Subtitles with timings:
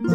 [0.00, 0.14] 皆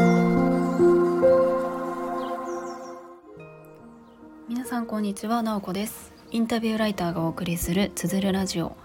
[4.66, 6.14] さんこんにちは、なおこです。
[6.32, 8.78] インタビューライターがお送りするつづるラジオ。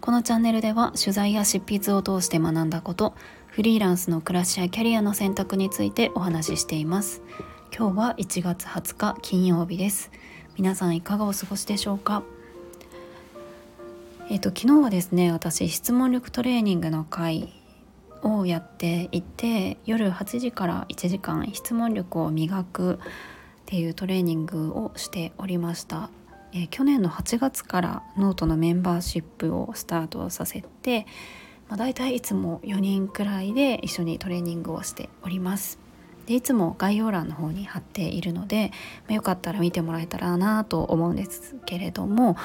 [0.00, 3.14] このチャンネルでは取材や執筆を通して学んだこと
[3.48, 7.20] フリーランスの暮らしやキャリアの選択についてお話ししています。
[7.76, 10.10] 今日は1月20日金曜日です。
[10.56, 12.22] 皆さんいかがお過ごしでしょうか？
[14.30, 17.52] えっ、と昨日はですね私質問力トレーニングの会
[18.22, 22.98] をやっていて夜8時から1時間質問力を磨くっ
[23.66, 26.10] ていうトレーニングをしておりました、
[26.52, 31.06] えー、去年の8月からノートのメンバーシップをスタートさせて
[31.68, 35.78] まあ、大体いつも4人くらいで一緒にトレーニングをしております。
[36.26, 38.72] でいつも概要欄の方に貼っているので、
[39.06, 42.36] まあ、よかったら見てもらえたらなと思うんですけれども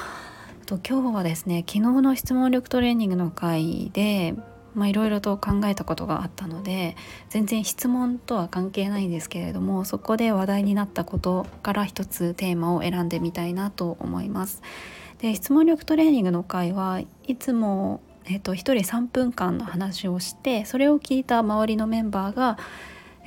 [0.66, 4.36] と今日はですね昨日の質問力トレーニングの回で
[4.74, 6.96] まあいろいろと考えたことがあったので
[7.28, 14.62] 全然質問とは関係ないんですけれどもそこで話題になったことから一つテーマを選んでみたいなと思います。
[15.18, 22.56] で質問力トレーニングの会はいつもえっと、1人3分間の話をしてそれを聞いた周りのメンバーが、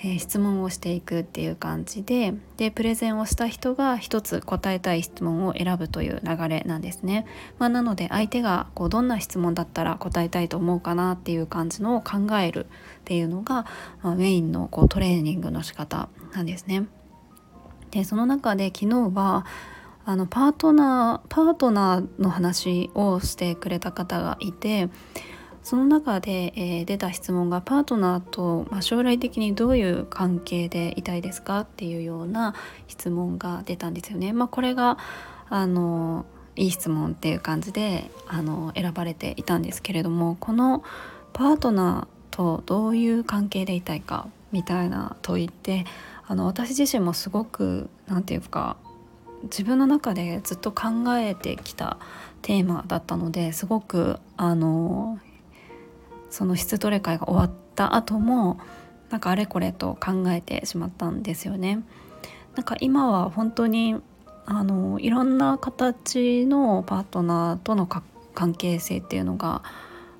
[0.03, 7.25] え、質問をしていくっていう感じででプレゼンをした人が1つ答えたい質問を選ぶという流れなんですね。
[7.59, 12.67] まあ、なので相手がこうどんな質問だったら答えたいと思うかなっていう感じのを考えるっ
[13.05, 13.65] ていうのが、
[14.01, 16.87] まあ、メインのこうトレーニングの仕方なんですね。
[17.91, 19.45] でその中で昨日は
[20.03, 24.89] あのパートナーパートナーの話をしてくれた方がいて
[25.65, 32.53] その中で、えー、出た質問がパートナーと、まあ、将来的にどういう関係でいたいですかっていうような
[32.87, 34.31] 質問が出たんですよね。
[34.31, 34.99] まあ、これが
[35.49, 40.83] あのいい質問っていう感じであの選ばれていたんですけれどもこの
[41.33, 45.85] パートナーとどういう関係でいたいかみたいな問いって
[46.27, 48.77] あの私自身もすごく何て言うか
[49.43, 50.83] 自分の中でずっと考
[51.17, 51.97] えてきた
[52.43, 55.19] テーマだったのですごくあの
[56.35, 58.59] その質トレ会が終わった後も
[59.09, 61.81] なんかあれこれと考えてしまったんですよね。
[62.55, 63.95] なんか今は本当に
[64.45, 69.63] あのいろんな形のパートナーとの関係性っていうのが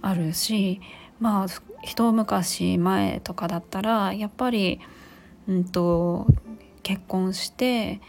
[0.01, 0.79] あるし
[1.19, 1.47] まあ
[1.83, 4.79] 一昔前とかだったらやっぱり、
[5.49, 6.27] うんと
[6.81, 7.99] 結婚して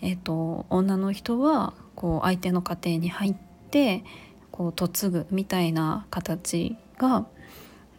[0.00, 3.34] えーと、女の人はこう相手の家庭に入っ
[3.70, 4.04] て
[4.52, 7.26] こう嫁ぐみたいな形が、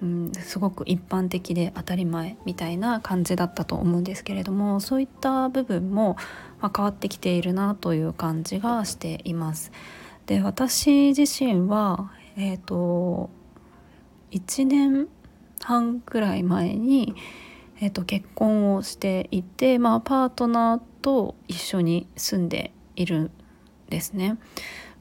[0.02, 6.16] うん、すごく一般的で当たり前みたいな感じだったと思うんですけれどもそういった部分も、
[6.62, 9.72] まあ、変わってきているなという感じがしています。
[10.26, 13.32] で私自身は、えーと、
[14.32, 15.08] 1年
[15.60, 17.16] 半くらい前に、
[17.82, 23.32] えーと結婚をしていて、まあ、パートナーと一緒に住んでいるん
[23.90, 24.38] ですね。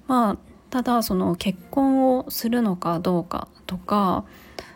[0.06, 4.25] まあただその結婚をするのかどうかとか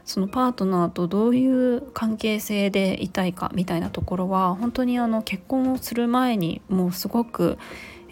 [0.05, 7.59] そのパートナーとどういう関係性でいたいかみたいなところは本当にあの結婚をする前にもうすごく、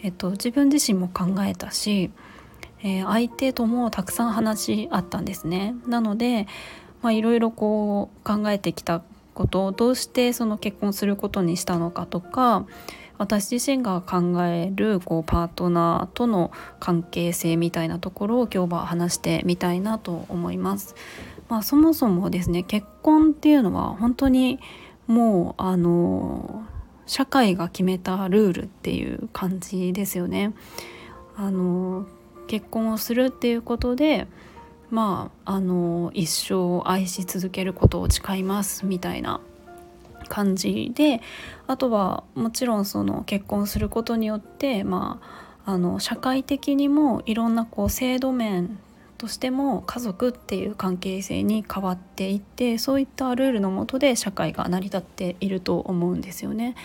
[0.01, 2.11] えっと、自分自身も考えたし、
[2.81, 5.75] えー、相手ともたくさん話し合ったんですね。
[5.85, 6.47] なので
[7.03, 9.01] いろいろこう考えてきた
[9.33, 12.65] ことをどうしてその結婚することにしたのかとか
[13.21, 20.95] 私自身が考えるこうパートナーとの関係性みたいなところを今日は話してみたいなと思います。
[21.47, 24.59] まあ、そもそもですね結婚っていうのは本当に
[25.05, 26.63] もうあの
[27.05, 30.55] 社会が決めたルールっていう感じですよね。
[31.35, 32.07] あの
[32.47, 34.25] 結婚をするっていうことで
[34.89, 39.41] まああの一生愛し続けることを誓いますみたいな
[40.31, 41.21] 感じで
[41.67, 45.19] あとはもちろんその結婚することによってま
[45.65, 48.79] ああの社会的にもいろんなこう制度面
[49.17, 56.75] としても家族っていう関係性に変わっていってそういったルールのもとで社会が成り立っていると思うんですよね。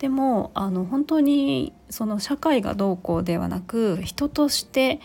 [0.00, 5.00] でもあの本当にその社会がどうこうではなく人として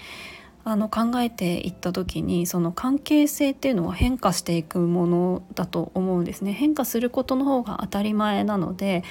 [0.68, 6.54] あの考えていった時にその関係性っていうのは変化していくものだと思うんですね。
[6.54, 9.04] 変化することの方が当たり前なので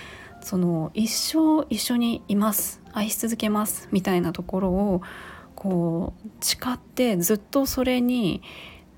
[0.42, 5.02] その一生一緒にいます愛し続けますみたいなところを
[5.54, 8.42] こう誓ってずっとそれに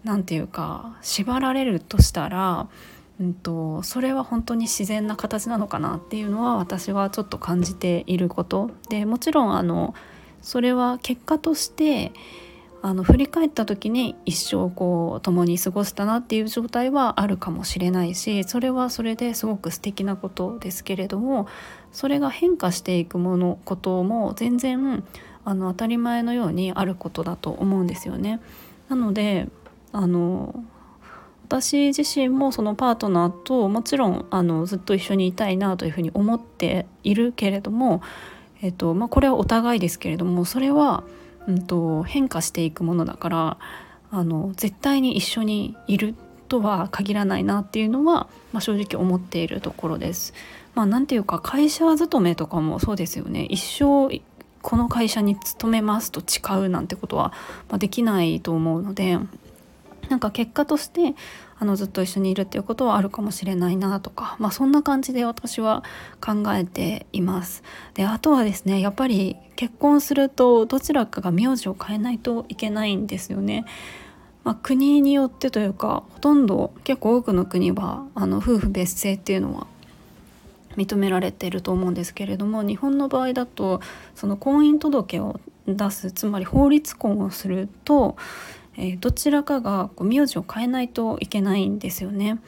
[0.02, 2.68] 何て言うか縛られるとしたら、
[3.20, 8.70] うんと、それは本当に自然な形なのかなっていうのは私はちょっと感じていること。
[8.88, 9.94] でもちろんあの
[10.42, 12.12] それは結果として
[12.82, 21.48] あの振り返った時に一生こう共に過ごしたなっていう状態はあるかもしれないしそれはそれですごく素敵なことですけれども
[21.90, 25.02] それが変化していくものことも全然
[25.44, 28.40] あの当たり前のようにあることだと思うんですよね。
[28.88, 29.48] なので
[29.92, 30.64] あの
[31.46, 38.02] 私自身もそのパートナーともちろんあのずっと一緒にいたいなというふうに思っているけれども、
[38.62, 41.04] えっとまあ、これはお互いですけれどもそれは
[41.46, 43.58] うんと、変化していくものだから
[44.10, 46.14] あの絶対に一緒にいる
[46.48, 50.32] とは限らないなっていうのは、まあ、正直思っているところです。
[50.74, 54.20] まあ、なんていうか会社勤めとかもそうですよね一生
[54.60, 57.32] この会社に勤めますと誓うなんてことは、
[57.70, 59.18] まあ、できないと思うので
[60.08, 61.14] なんか結果として
[61.58, 65.82] あのずっと一緒にいるっていうことはあるかもしれないなとか、まあ、そんな感じで私は
[66.20, 67.62] 考えています。
[67.94, 73.64] であとはですねやっぱり結婚するとどちらかが名字を変えないといけないんですよね。
[74.44, 79.66] まあ、国によってというかほとんど結構多くの国はあの夫婦別姓っていうのは
[80.76, 83.80] 認められていると思うんですけれども日本の場合だと
[84.14, 88.16] その婚姻届を出すつまり法律婚をすると
[88.76, 92.38] え、どちらかがこう名字を変えないといけないんですよね。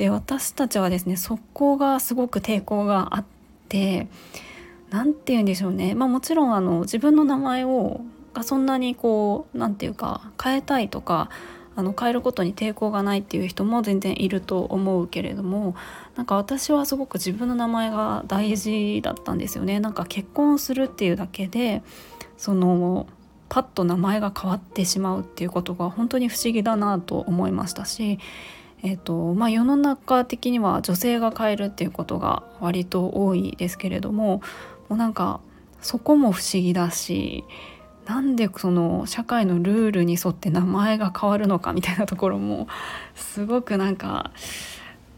[0.00, 3.24] で私たちはですねそこがすごく抵抗があっ
[3.68, 4.08] て
[4.88, 8.00] 何て言うんでしょうね、まあ、もちろんあの自分の名前を
[8.32, 11.28] がそんなにこう何て言うか変えたいとか
[11.76, 15.74] あの変えることに抵抗がないっていう人も全然いると思うけれども
[16.16, 21.82] なんか私はすごく自分の名前が大事だったんですよねなんか結婚するっていうだけで
[22.36, 23.06] その
[23.50, 28.18] パッと名前が変わってしまうっていうことが本当に不思議だなと思いましたし、
[28.82, 34.40] えーとまあ、世の中的には女性が変えるっていうことが割と多いですけれども
[34.88, 35.40] もうなんか
[35.82, 37.44] そこも不思議だし
[38.06, 42.68] なんでその社会のルールに沿って名前が変わるのかみたいなところも
[43.16, 44.30] すごくなんか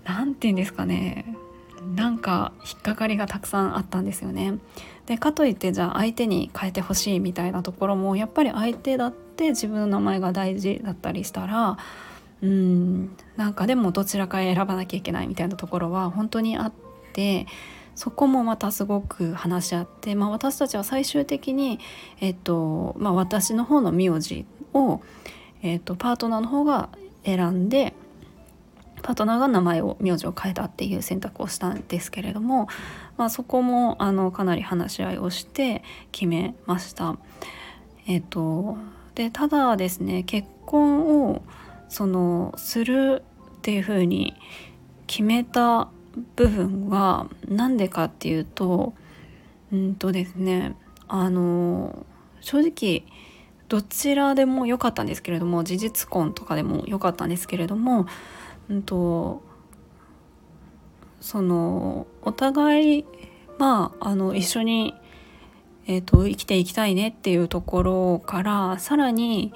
[0.05, 1.37] なんて言うんですかね。
[1.95, 4.59] なんか引っかかりがたくさんあったんですよね。
[5.07, 11.77] でかといってじゃあ相手に変えてほしいみたいなところもやっぱり相手だって自分の名前が大事だったりしたら
[12.43, 16.73] うんなんかでもどちらか選ばなきゃいけないみたいなところは本当にあっ
[17.13, 17.47] て
[17.95, 21.79] そこもまたすごく話し合って、まあ、私たちは最終的に、
[22.21, 25.03] えっとまあ、私の方の名字を、
[25.63, 26.89] えっと、パートナーの方が
[27.25, 27.95] 選んで
[29.03, 32.69] パートナーが名前を名字を変えたっていう選択をしたんですけれども、
[33.17, 35.83] まあ、そこもあのかなり話し合いをして
[36.13, 37.17] 決めました。
[38.07, 38.77] えっ、と
[39.15, 41.43] でただですね結婚を
[41.89, 43.23] そのする
[43.59, 44.35] っていうふうに
[45.07, 45.89] 決めた
[46.37, 48.95] 部分は何でかっていうと
[49.73, 50.75] うんとですね
[51.09, 52.07] あの
[52.41, 53.05] 正直
[53.69, 58.07] どちらでも良かったんですけれども事実婚とかでも良かったんですけれども
[58.71, 59.43] うんと
[61.21, 63.05] そのお互い
[63.59, 64.95] まああの一緒に、
[65.87, 69.53] えーと、生きていきたいねっていうところからさらに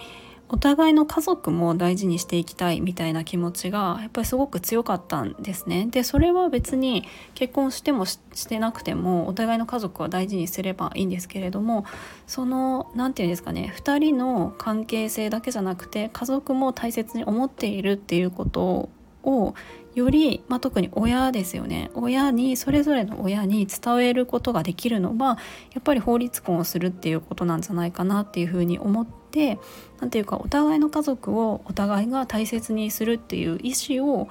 [0.49, 5.89] お互いの家族も大事にしていきたいみたいな気持ちがやっぱりすごく強かったんですね。
[5.91, 7.05] でそれは別に
[7.35, 8.19] 結婚してもし
[8.49, 11.85] てなくてもお互いの家族は大事にすればいいんですけれども
[12.29, 18.89] その何て言うんですかね2人の関係性だけじゃなくて家族も大切に思っているっていうことを
[19.27, 19.55] を
[19.95, 25.39] より、まあ、特に親ですよね親にそれぞれの親に伝えることができるのは
[25.73, 29.59] やっぱり法律婚をするっていうことなんじゃないかなっていうふうに思って
[30.01, 34.29] 何ていうかお互いの家族をお互いが大切にするっていう意思を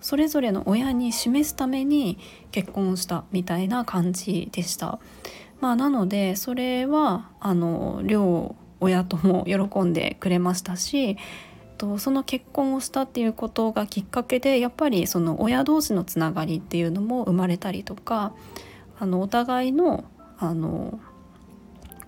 [0.00, 2.18] それぞれの親に示すために
[2.50, 4.98] 結婚したみたいな感じでした。
[5.60, 11.18] まあ、なのでそれはあの両親とも喜んでくれましたし
[11.80, 18.34] とその結婚をしたっていうことがきっかけでやっぱりその親同士のつながりっていうのも生まれたりとか
[18.98, 20.04] あのお互いの
[20.36, 21.00] あの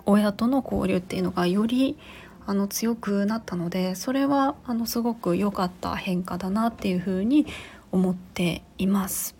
[0.05, 1.97] 親との交流っていうのがより
[2.45, 7.47] あの強くなったのでそれはあのすごく良かった変化だなっていうふうに
[7.91, 9.35] 思っています。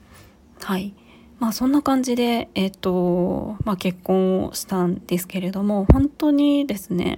[0.61, 0.95] はい
[1.39, 7.17] まあ、そんな感じで、えーとまあ、結婚をしたんですけれども本当にですね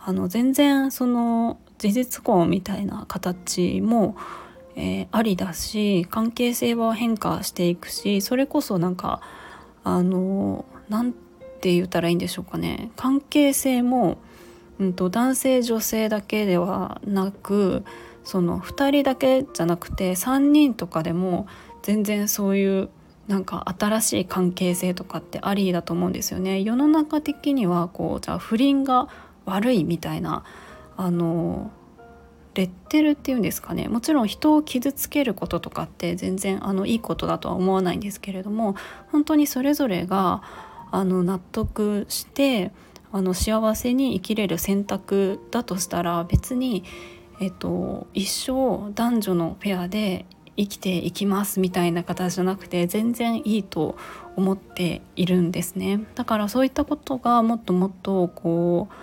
[0.00, 4.16] あの全然その事実婚みたいな形も、
[4.76, 9.20] えー、ありだし関係性は変化していくしそれこそなんか
[9.84, 14.18] あの何て言ったらいいんでしょうかね関係性も、
[14.78, 17.84] うんと、男性女性だけではなく
[18.24, 21.46] その2人だけじゃなくて3人とかでも
[21.82, 22.90] 全然そういう
[23.28, 26.62] なんか新しい関係性とかってありだと思うんですよね。
[26.62, 29.08] 世の中的にはこうじゃあ不倫が
[29.44, 30.44] 悪いみたいな
[30.98, 31.70] あの
[32.54, 33.86] レッテルっていうんですかね。
[33.86, 38.74] もちろん人を傷つけることとかって全然あのいいことだとは思わないんですけれども
[39.12, 40.42] 本当にそれぞれが
[40.90, 42.72] あの納得して
[43.12, 46.82] あの幸せに生きれる選択だとしたら別に、
[47.40, 50.26] えっと、一生男女のペアで
[50.56, 53.96] 生きていきますみたいな形じゃなくて全然いいと
[54.34, 56.00] 思っているんですね。
[56.16, 58.94] だからそういったことがもっともっとこう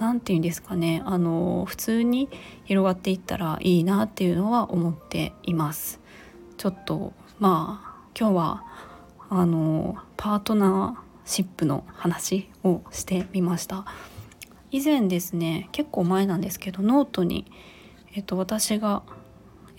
[0.00, 1.02] 何て言うんですかね。
[1.04, 2.28] あの普通に
[2.64, 6.00] 広がっていったらいいなっていうのは思っています。
[6.56, 8.64] ちょっとまあ今日は
[9.28, 13.84] あのパートナーシップの話をしてみました。
[14.70, 17.50] 以前ですね結構前なんですけどノートに、
[18.14, 19.02] えっと、私が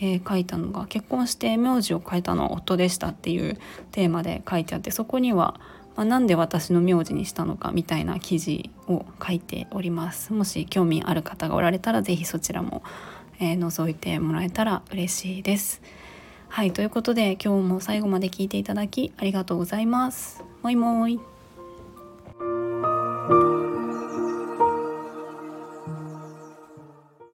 [0.03, 3.59] えー、書いたのが結婚して名字を変えたのは夫でしたっていう
[3.91, 5.61] テーマで書いてあってそこには、
[5.95, 10.33] まあ、なんで私の名字にしたのかみたいな記事を書いております。
[10.33, 12.83] もし興味ある方がおられたら是非そちらも、
[13.39, 15.81] えー、覗いてもらえたら嬉しいです。
[16.47, 20.43] はいということで今日も最後まで聞いていただきありがとうございます。
[20.61, 21.30] もいもい。